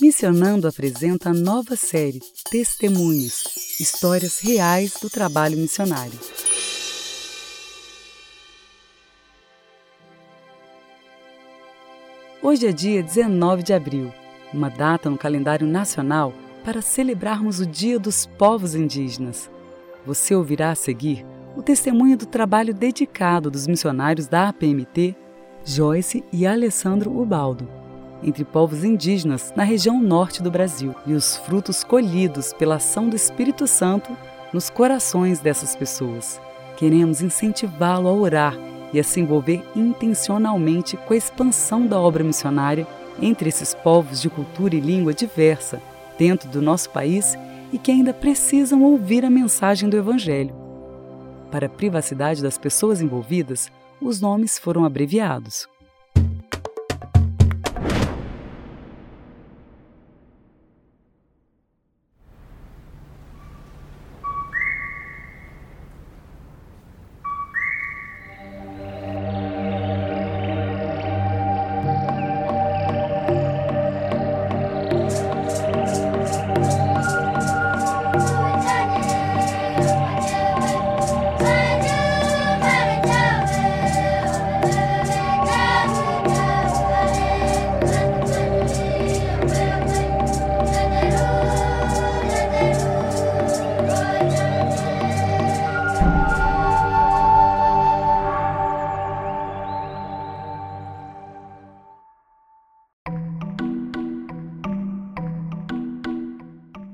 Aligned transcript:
Missionando 0.00 0.68
apresenta 0.68 1.30
a 1.30 1.34
nova 1.34 1.74
série 1.74 2.20
Testemunhos 2.48 3.42
Histórias 3.80 4.38
Reais 4.38 4.94
do 5.02 5.10
Trabalho 5.10 5.58
Missionário. 5.58 6.16
Hoje 12.40 12.68
é 12.68 12.72
dia 12.72 13.02
19 13.02 13.64
de 13.64 13.72
abril, 13.72 14.12
uma 14.54 14.68
data 14.68 15.10
no 15.10 15.18
calendário 15.18 15.66
nacional 15.66 16.32
para 16.64 16.80
celebrarmos 16.80 17.58
o 17.58 17.66
Dia 17.66 17.98
dos 17.98 18.24
Povos 18.24 18.76
Indígenas. 18.76 19.50
Você 20.06 20.32
ouvirá 20.32 20.70
a 20.70 20.76
seguir 20.76 21.26
o 21.56 21.62
testemunho 21.62 22.16
do 22.16 22.24
trabalho 22.24 22.72
dedicado 22.72 23.50
dos 23.50 23.66
missionários 23.66 24.28
da 24.28 24.48
APMT, 24.48 25.16
Joyce 25.64 26.22
e 26.32 26.46
Alessandro 26.46 27.20
Ubaldo 27.20 27.77
entre 28.22 28.44
povos 28.44 28.84
indígenas 28.84 29.52
na 29.54 29.62
região 29.62 30.00
norte 30.00 30.42
do 30.42 30.50
Brasil 30.50 30.94
e 31.06 31.12
os 31.12 31.36
frutos 31.36 31.84
colhidos 31.84 32.52
pela 32.52 32.76
ação 32.76 33.08
do 33.08 33.16
Espírito 33.16 33.66
Santo 33.66 34.16
nos 34.52 34.70
corações 34.70 35.40
dessas 35.40 35.76
pessoas. 35.76 36.40
Queremos 36.76 37.20
incentivá-lo 37.20 38.08
a 38.08 38.12
orar 38.12 38.56
e 38.92 38.98
a 38.98 39.04
se 39.04 39.20
envolver 39.20 39.62
intencionalmente 39.76 40.96
com 40.96 41.14
a 41.14 41.16
expansão 41.16 41.86
da 41.86 42.00
obra 42.00 42.24
missionária 42.24 42.86
entre 43.20 43.48
esses 43.48 43.74
povos 43.74 44.20
de 44.20 44.30
cultura 44.30 44.74
e 44.74 44.80
língua 44.80 45.12
diversa 45.12 45.80
dentro 46.18 46.48
do 46.48 46.62
nosso 46.62 46.90
país 46.90 47.36
e 47.72 47.78
que 47.78 47.90
ainda 47.90 48.14
precisam 48.14 48.82
ouvir 48.82 49.24
a 49.24 49.30
mensagem 49.30 49.88
do 49.88 49.96
Evangelho. 49.96 50.54
Para 51.50 51.66
a 51.66 51.70
privacidade 51.70 52.42
das 52.42 52.58
pessoas 52.58 53.00
envolvidas, 53.00 53.70
os 54.00 54.20
nomes 54.20 54.58
foram 54.58 54.84
abreviados. 54.84 55.68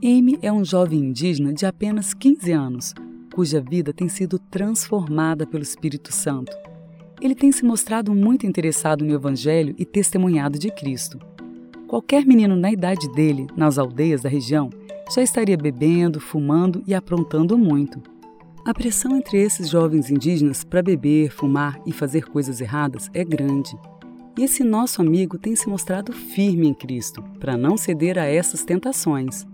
Amy 0.07 0.39
é 0.43 0.53
um 0.53 0.63
jovem 0.63 0.99
indígena 0.99 1.51
de 1.51 1.65
apenas 1.65 2.13
15 2.13 2.53
anos, 2.53 2.95
cuja 3.35 3.59
vida 3.59 3.91
tem 3.91 4.07
sido 4.07 4.39
transformada 4.39 5.47
pelo 5.47 5.63
Espírito 5.63 6.13
Santo. 6.13 6.55
Ele 7.23 7.35
tem 7.35 7.51
se 7.51 7.65
mostrado 7.65 8.15
muito 8.15 8.47
interessado 8.47 9.03
no 9.03 9.15
Evangelho 9.15 9.75
e 9.79 9.85
testemunhado 9.87 10.59
de 10.59 10.71
Cristo. 10.71 11.19
Qualquer 11.89 12.27
menino 12.27 12.55
na 12.55 12.71
idade 12.71 13.11
dele, 13.13 13.47
nas 13.57 13.79
aldeias 13.79 14.21
da 14.21 14.29
região, 14.29 14.69
já 15.11 15.23
estaria 15.23 15.57
bebendo, 15.57 16.21
fumando 16.21 16.83
e 16.87 16.93
aprontando 16.93 17.57
muito. 17.57 18.03
A 18.63 18.75
pressão 18.75 19.17
entre 19.17 19.41
esses 19.41 19.71
jovens 19.71 20.11
indígenas 20.11 20.65
para 20.65 20.83
beber, 20.83 21.31
fumar 21.31 21.81
e 21.87 21.93
fazer 21.93 22.27
coisas 22.27 22.61
erradas 22.61 23.09
é 23.15 23.25
grande. 23.25 23.75
E 24.37 24.45
esse 24.45 24.63
nosso 24.63 25.01
amigo 25.01 25.39
tem 25.39 25.57
se 25.57 25.67
mostrado 25.67 26.13
firme 26.13 26.69
em 26.69 26.75
Cristo 26.75 27.25
para 27.41 27.57
não 27.57 27.79
ceder 27.79 28.19
a 28.19 28.27
essas 28.27 28.65
tentações. 28.65 29.47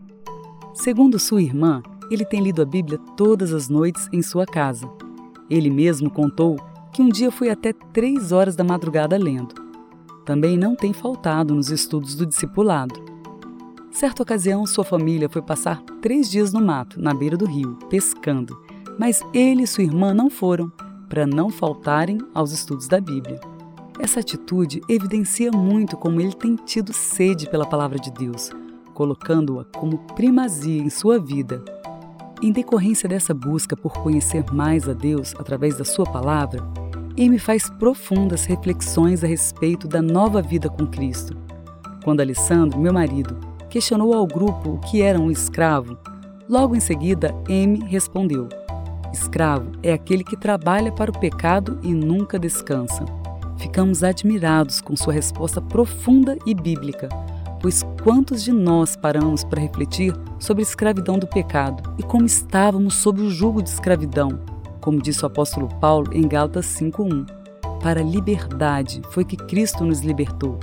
Segundo 0.75 1.19
sua 1.19 1.43
irmã, 1.43 1.83
ele 2.11 2.25
tem 2.25 2.41
lido 2.41 2.63
a 2.63 2.65
Bíblia 2.65 2.99
todas 3.17 3.53
as 3.53 3.69
noites 3.69 4.09
em 4.13 4.23
sua 4.23 4.47
casa. 4.47 4.89
Ele 5.49 5.69
mesmo 5.69 6.11
contou 6.11 6.57
que 6.93 7.03
um 7.03 7.09
dia 7.09 7.31
foi 7.31 7.51
até 7.51 7.73
três 7.73 8.33
horas 8.33 8.55
da 8.55 8.65
madrugada 8.65 9.17
lendo. 9.17 9.55
Também 10.25 10.57
não 10.57 10.77
tem 10.77 10.93
faltado 10.93 11.55
nos 11.55 11.71
estudos 11.71 12.15
do 12.15 12.25
discipulado. 12.25 12.95
Certa 13.91 14.23
ocasião, 14.23 14.65
sua 14.67 14.85
família 14.85 15.29
foi 15.29 15.43
passar 15.43 15.83
três 16.01 16.31
dias 16.31 16.53
no 16.53 16.61
mato, 16.61 17.01
na 17.01 17.13
beira 17.13 17.37
do 17.37 17.47
rio, 17.47 17.77
pescando, 17.89 18.57
mas 18.99 19.23
ele 19.35 19.65
e 19.65 19.67
sua 19.67 19.83
irmã 19.83 20.15
não 20.15 20.31
foram, 20.31 20.71
para 21.09 21.27
não 21.27 21.51
faltarem 21.51 22.19
aos 22.33 22.53
estudos 22.53 22.87
da 22.87 23.01
Bíblia. 23.01 23.41
Essa 23.99 24.21
atitude 24.21 24.81
evidencia 24.89 25.51
muito 25.51 25.97
como 25.97 26.21
ele 26.21 26.33
tem 26.33 26.55
tido 26.55 26.93
sede 26.93 27.51
pela 27.51 27.67
palavra 27.67 27.99
de 27.99 28.11
Deus, 28.13 28.51
colocando-a 29.01 29.65
como 29.79 29.97
primazia 30.15 30.83
em 30.83 30.91
sua 30.91 31.19
vida. 31.19 31.65
Em 32.43 32.53
decorrência 32.53 33.09
dessa 33.09 33.33
busca 33.33 33.75
por 33.75 33.95
conhecer 33.95 34.45
mais 34.53 34.87
a 34.87 34.93
Deus 34.93 35.35
através 35.39 35.79
da 35.79 35.87
sua 35.87 36.05
palavra, 36.05 36.63
Amy 37.19 37.39
faz 37.39 37.71
profundas 37.71 38.45
reflexões 38.45 39.25
a 39.25 39.27
respeito 39.27 39.89
da 39.89 40.03
nova 40.03 40.43
vida 40.43 40.69
com 40.69 40.87
Cristo. 40.87 41.35
Quando 42.05 42.21
Alessandro, 42.21 42.79
meu 42.79 42.93
marido, 42.93 43.39
questionou 43.71 44.13
ao 44.13 44.27
grupo 44.27 44.73
o 44.73 44.79
que 44.81 45.01
era 45.01 45.19
um 45.19 45.31
escravo, 45.31 45.97
logo 46.47 46.77
em 46.77 46.81
seguida 46.81 47.35
Amy 47.49 47.83
respondeu: 47.87 48.51
Escravo 49.15 49.73
é 49.83 49.95
aquele 49.95 50.23
que 50.23 50.37
trabalha 50.37 50.93
para 50.93 51.11
o 51.11 51.19
pecado 51.19 51.79
e 51.83 51.95
nunca 51.95 52.39
descansa. 52.39 53.07
Ficamos 53.57 54.05
admirados 54.05 54.83
com 54.83 54.95
sua 54.95 55.15
resposta 55.15 55.59
profunda 55.59 56.37
e 56.45 56.55
bíblica 56.55 57.09
Pois 57.61 57.83
quantos 58.03 58.43
de 58.43 58.53
nós 58.53 58.97
paramos 58.97 59.45
para 59.45 59.61
refletir 59.61 60.17
sobre 60.39 60.63
a 60.63 60.67
escravidão 60.67 61.19
do 61.19 61.27
pecado 61.27 61.95
e 61.99 62.03
como 62.03 62.25
estávamos 62.25 62.95
sob 62.95 63.21
o 63.21 63.31
jugo 63.31 63.63
de 63.63 63.69
escravidão, 63.69 64.41
como 64.81 65.01
disse 65.01 65.23
o 65.23 65.27
apóstolo 65.27 65.69
Paulo 65.79 66.11
em 66.15 66.27
Gálatas 66.27 66.65
5:1. 66.67 67.27
Para 67.83 68.01
a 68.01 68.05
liberdade 68.05 69.03
foi 69.11 69.27
que 69.27 69.37
Cristo 69.37 69.85
nos 69.85 70.01
libertou. 70.01 70.59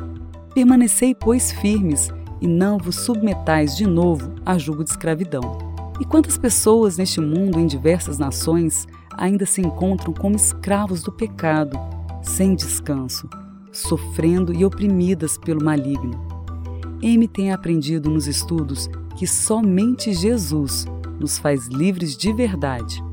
Permanecei, 0.56 1.14
pois, 1.14 1.52
firmes 1.52 2.12
e 2.42 2.48
não 2.48 2.80
vos 2.80 2.96
submetais 2.96 3.78
de 3.78 3.86
novo 3.86 4.34
a 4.44 4.58
jugo 4.58 4.84
de 4.84 4.90
escravidão. 4.90 5.58
E 6.00 6.06
quantas 6.06 6.38
pessoas 6.38 6.98
neste 6.98 7.22
mundo, 7.22 7.60
em 7.60 7.68
diversas 7.68 8.18
nações, 8.18 8.88
ainda 9.16 9.46
se 9.46 9.62
encontram 9.62 10.14
como 10.14 10.36
escravos 10.36 11.02
do 11.04 11.12
pecado, 11.12 11.78
sem 12.24 12.56
descanso, 12.56 13.30
sofrendo 13.72 14.54
e 14.54 14.66
oprimidas 14.66 15.38
pelo 15.38 15.64
maligno. 15.64 16.27
M 17.02 17.28
tem 17.28 17.52
aprendido 17.52 18.10
nos 18.10 18.28
estudos 18.28 18.90
que 19.18 19.28
somente 19.28 20.14
Jesus 20.14 20.86
nos 21.20 21.38
faz 21.38 21.68
livres 21.68 22.16
de 22.16 22.32
verdade. 22.34 23.04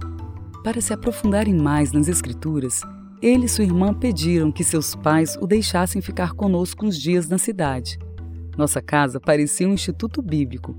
Para 0.62 0.80
se 0.80 0.92
aprofundarem 0.92 1.54
mais 1.54 1.92
nas 1.92 2.08
Escrituras, 2.08 2.80
ele 3.20 3.46
e 3.46 3.48
sua 3.48 3.64
irmã 3.64 3.92
pediram 3.92 4.50
que 4.52 4.64
seus 4.64 4.94
pais 4.94 5.36
o 5.40 5.46
deixassem 5.46 6.00
ficar 6.02 6.32
conosco 6.32 6.86
uns 6.86 6.98
dias 6.98 7.28
na 7.28 7.38
cidade. 7.38 7.98
Nossa 8.56 8.80
casa 8.80 9.20
parecia 9.20 9.68
um 9.68 9.74
instituto 9.74 10.22
bíblico. 10.22 10.76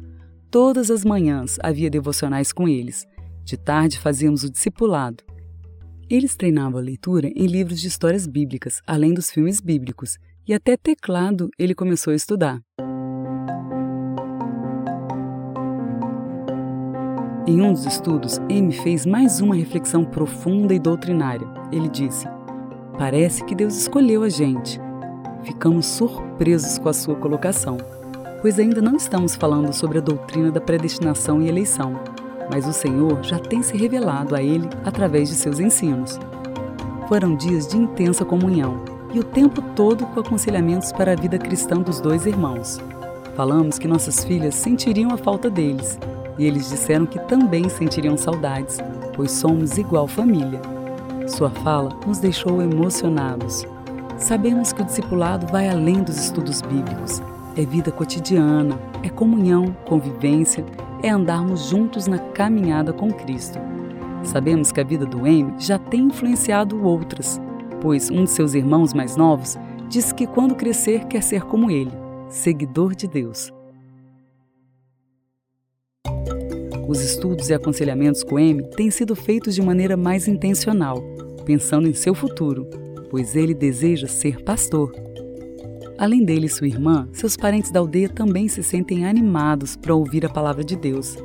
Todas 0.50 0.90
as 0.90 1.04
manhãs 1.04 1.58
havia 1.62 1.90
devocionais 1.90 2.52
com 2.54 2.68
eles. 2.68 3.06
De 3.44 3.58
tarde 3.58 4.00
fazíamos 4.00 4.44
o 4.44 4.52
discipulado. 4.52 5.24
Eles 6.10 6.36
treinavam 6.36 6.80
a 6.80 6.84
leitura 6.84 7.32
em 7.36 7.48
livros 7.48 7.80
de 7.80 7.88
histórias 7.88 8.28
bíblicas, 8.28 8.82
além 8.86 9.14
dos 9.14 9.30
filmes 9.30 9.60
bíblicos, 9.60 10.18
e 10.48 10.54
até 10.54 10.78
teclado 10.78 11.50
ele 11.58 11.74
começou 11.74 12.14
a 12.14 12.16
estudar. 12.16 12.62
Em 17.48 17.62
um 17.62 17.74
dos 17.74 17.86
estudos, 17.86 18.42
M 18.50 18.72
fez 18.72 19.06
mais 19.06 19.40
uma 19.40 19.54
reflexão 19.54 20.04
profunda 20.04 20.74
e 20.74 20.80
doutrinária. 20.80 21.48
Ele 21.72 21.88
disse: 21.88 22.28
Parece 22.98 23.44
que 23.44 23.54
Deus 23.54 23.78
escolheu 23.78 24.24
a 24.24 24.30
gente. 24.30 24.82
Ficamos 25.44 25.86
surpresos 25.86 26.80
com 26.80 26.90
a 26.90 26.94
sua 26.94 27.14
colocação, 27.14 27.78
pois 28.42 28.58
ainda 28.58 28.82
não 28.82 28.96
estamos 28.96 29.36
falando 29.36 29.72
sobre 29.74 30.00
a 30.00 30.02
doutrina 30.02 30.50
da 30.50 30.60
predestinação 30.60 31.40
e 31.40 31.48
eleição. 31.48 31.94
mas 32.50 32.68
o 32.68 32.74
Senhor 32.74 33.24
já 33.24 33.40
tem 33.40 33.62
se 33.62 33.76
revelado 33.76 34.36
a 34.36 34.42
ele 34.42 34.68
através 34.84 35.30
de 35.30 35.36
seus 35.36 35.60
ensinos. 35.60 36.20
Foram 37.08 37.36
dias 37.36 37.68
de 37.68 37.78
intensa 37.78 38.26
comunhão 38.26 38.84
e 39.14 39.20
o 39.20 39.24
tempo 39.24 39.62
todo 39.76 40.06
com 40.08 40.20
aconselhamentos 40.20 40.92
para 40.92 41.14
a 41.14 41.16
vida 41.16 41.38
cristã 41.38 41.80
dos 41.80 42.00
dois 42.00 42.26
irmãos. 42.26 42.80
Falamos 43.36 43.78
que 43.78 43.88
nossas 43.88 44.24
filhas 44.24 44.56
sentiriam 44.56 45.12
a 45.12 45.18
falta 45.18 45.50
deles 45.50 46.00
e 46.38 46.46
eles 46.46 46.70
disseram 46.70 47.06
que 47.06 47.20
também 47.20 47.70
sentiriam 47.70 48.18
saudades, 48.18 48.78
pois 49.16 49.32
somos 49.32 49.78
igual 49.78 50.08
família. 50.08 50.60
Sua 51.28 51.50
fala 51.50 51.98
nos 52.06 52.20
deixou 52.20 52.62
emocionados. 52.62 53.66
Sabemos 54.18 54.72
que 54.72 54.82
o 54.82 54.86
discipulado 54.86 55.48
vai 55.48 55.70
além 55.70 56.04
dos 56.04 56.18
estudos 56.18 56.62
bíblicos. 56.62 57.22
É 57.58 57.66
vida 57.66 57.92
cotidiana, 57.92 58.78
é 59.04 59.10
comunhão, 59.10 59.76
convivência, 59.86 60.66
é 61.02 61.10
andarmos 61.10 61.70
juntos 61.70 62.08
na 62.08 62.20
caminhada 62.20 62.92
com 62.94 63.12
Cristo. 63.12 63.60
Sabemos 64.24 64.72
que 64.72 64.82
a 64.82 64.84
vida 64.84 65.06
do 65.06 65.26
M 65.28 65.54
já 65.58 65.78
tem 65.78 66.06
influenciado 66.06 66.84
outras, 66.84 67.40
pois 67.82 68.10
um 68.10 68.24
de 68.24 68.30
seus 68.30 68.54
irmãos 68.54 68.94
mais 68.94 69.16
novos 69.16 69.58
disse 69.88 70.14
que 70.14 70.26
quando 70.26 70.56
crescer 70.56 71.06
quer 71.06 71.22
ser 71.22 71.44
como 71.44 71.70
ele, 71.70 71.92
seguidor 72.28 72.96
de 72.96 73.08
Deus. 73.08 73.55
Os 76.88 77.02
estudos 77.02 77.50
e 77.50 77.54
aconselhamentos 77.54 78.24
com 78.24 78.38
M 78.38 78.62
têm 78.76 78.92
sido 78.92 79.16
feitos 79.16 79.56
de 79.56 79.62
maneira 79.62 79.98
mais 79.98 80.28
intencional, 80.28 81.04
pensando 81.44 81.88
em 81.88 81.94
seu 81.94 82.14
futuro, 82.14 82.68
pois 83.10 83.36
ele 83.36 83.56
deseja 83.56 84.08
ser 84.08 84.44
pastor. 84.44 84.94
Além 85.98 86.24
dele 86.24 86.46
e 86.46 86.50
sua 86.50 86.68
irmã, 86.68 87.08
seus 87.12 87.36
parentes 87.36 87.72
da 87.72 87.80
aldeia 87.80 88.08
também 88.08 88.48
se 88.48 88.62
sentem 88.62 89.06
animados 89.06 89.76
para 89.76 89.96
ouvir 89.96 90.26
a 90.26 90.30
palavra 90.30 90.64
de 90.64 90.76
Deus. 90.76 91.18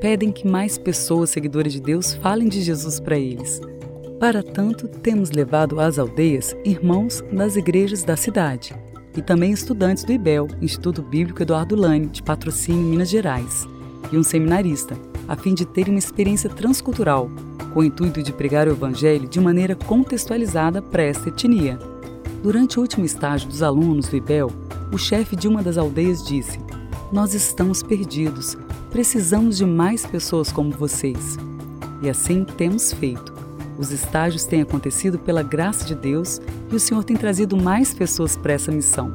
Pedem 0.00 0.32
que 0.32 0.46
mais 0.46 0.76
pessoas 0.76 1.30
seguidoras 1.30 1.72
de 1.72 1.80
Deus 1.80 2.14
falem 2.14 2.48
de 2.48 2.60
Jesus 2.60 2.98
para 2.98 3.16
eles. 3.16 3.60
Para 4.18 4.42
tanto, 4.42 4.88
temos 4.88 5.30
levado 5.30 5.78
às 5.78 5.98
aldeias 5.98 6.56
irmãos 6.64 7.22
das 7.30 7.54
igrejas 7.54 8.02
da 8.02 8.16
cidade 8.16 8.74
e 9.16 9.22
também 9.22 9.52
estudantes 9.52 10.04
do 10.04 10.12
IBEL, 10.12 10.48
Instituto 10.60 11.00
Bíblico 11.00 11.42
Eduardo 11.42 11.76
Lane, 11.76 12.06
de 12.06 12.22
Patrocínio, 12.22 12.82
Minas 12.82 13.08
Gerais 13.08 13.66
e 14.12 14.18
um 14.18 14.22
seminarista, 14.22 14.96
a 15.28 15.36
fim 15.36 15.54
de 15.54 15.64
ter 15.64 15.88
uma 15.88 15.98
experiência 15.98 16.48
transcultural, 16.48 17.30
com 17.72 17.80
o 17.80 17.84
intuito 17.84 18.22
de 18.22 18.32
pregar 18.32 18.68
o 18.68 18.72
Evangelho 18.72 19.28
de 19.28 19.40
maneira 19.40 19.74
contextualizada 19.74 20.80
para 20.80 21.02
esta 21.02 21.28
etnia. 21.28 21.78
Durante 22.42 22.78
o 22.78 22.82
último 22.82 23.04
estágio 23.04 23.48
dos 23.48 23.62
alunos 23.62 24.08
do 24.08 24.16
IBEL, 24.16 24.52
o 24.92 24.98
chefe 24.98 25.34
de 25.34 25.48
uma 25.48 25.62
das 25.62 25.76
aldeias 25.76 26.24
disse: 26.24 26.58
Nós 27.12 27.34
estamos 27.34 27.82
perdidos, 27.82 28.56
precisamos 28.90 29.56
de 29.56 29.66
mais 29.66 30.06
pessoas 30.06 30.52
como 30.52 30.70
vocês. 30.70 31.36
E 32.02 32.08
assim 32.08 32.44
temos 32.44 32.92
feito. 32.92 33.34
Os 33.78 33.90
estágios 33.90 34.46
têm 34.46 34.62
acontecido 34.62 35.18
pela 35.18 35.42
graça 35.42 35.84
de 35.84 35.94
Deus 35.94 36.40
e 36.70 36.74
o 36.74 36.80
Senhor 36.80 37.04
tem 37.04 37.16
trazido 37.16 37.56
mais 37.56 37.92
pessoas 37.92 38.36
para 38.36 38.54
essa 38.54 38.72
missão, 38.72 39.12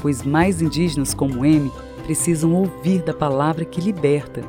pois 0.00 0.22
mais 0.22 0.62
indígenas 0.62 1.14
como 1.14 1.44
M 1.44 1.70
precisam 2.04 2.52
ouvir 2.54 3.02
da 3.02 3.12
palavra 3.12 3.64
que 3.64 3.80
liberta. 3.80 4.42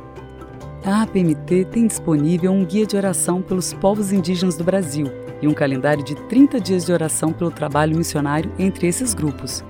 A 0.84 1.02
APMT 1.02 1.64
tem 1.72 1.86
disponível 1.86 2.52
um 2.52 2.64
guia 2.64 2.86
de 2.86 2.96
oração 2.96 3.42
pelos 3.42 3.72
povos 3.72 4.12
indígenas 4.12 4.56
do 4.56 4.62
Brasil 4.62 5.06
e 5.42 5.48
um 5.48 5.54
calendário 5.54 6.04
de 6.04 6.14
30 6.14 6.60
dias 6.60 6.84
de 6.84 6.92
oração 6.92 7.32
pelo 7.32 7.50
trabalho 7.50 7.96
missionário 7.96 8.52
entre 8.58 8.86
esses 8.86 9.12
grupos. 9.12 9.64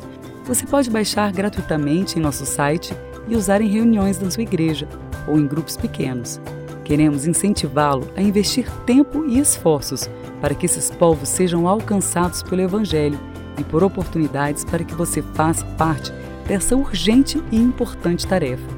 Você 0.44 0.66
pode 0.66 0.90
baixar 0.90 1.32
gratuitamente 1.32 2.18
em 2.18 2.22
nosso 2.22 2.44
site 2.44 2.94
e 3.26 3.34
usar 3.34 3.60
em 3.62 3.68
reuniões 3.68 4.18
da 4.18 4.30
sua 4.30 4.42
igreja 4.42 4.86
ou 5.26 5.38
em 5.38 5.46
grupos 5.46 5.76
pequenos. 5.76 6.40
Queremos 6.84 7.26
incentivá-lo 7.26 8.06
a 8.16 8.22
investir 8.22 8.70
tempo 8.84 9.24
e 9.26 9.38
esforços 9.38 10.08
para 10.40 10.54
que 10.54 10.66
esses 10.66 10.90
povos 10.90 11.28
sejam 11.28 11.66
alcançados 11.66 12.42
pelo 12.42 12.62
Evangelho 12.62 13.18
e 13.58 13.64
por 13.64 13.82
oportunidades 13.82 14.64
para 14.64 14.84
que 14.84 14.94
você 14.94 15.22
faça 15.22 15.64
parte 15.78 16.12
dessa 16.46 16.76
urgente 16.76 17.42
e 17.50 17.56
importante 17.56 18.26
tarefa. 18.26 18.76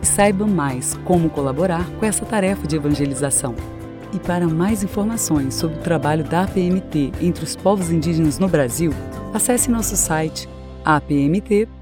E 0.01 0.05
saiba 0.05 0.47
mais 0.47 0.97
como 1.03 1.29
colaborar 1.29 1.85
com 1.99 2.05
essa 2.05 2.25
tarefa 2.25 2.65
de 2.65 2.77
evangelização. 2.77 3.53
E 4.13 4.19
para 4.19 4.47
mais 4.47 4.83
informações 4.83 5.55
sobre 5.55 5.79
o 5.79 5.81
trabalho 5.81 6.23
da 6.23 6.43
APMT 6.43 7.11
entre 7.21 7.43
os 7.43 7.57
povos 7.57 7.91
indígenas 7.91 8.39
no 8.39 8.47
Brasil, 8.47 8.93
acesse 9.33 9.69
nosso 9.69 9.97
site 9.97 10.47
apmt.org.br. 10.85 11.75